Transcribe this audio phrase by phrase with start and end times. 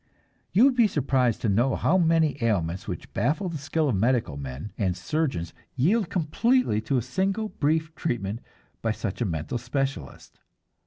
[0.51, 4.35] You would be surprised to know how many ailments which baffle the skill of medical
[4.35, 8.39] men and surgeons yield completely to a single brief treatment
[8.81, 10.39] by such a mental specialist.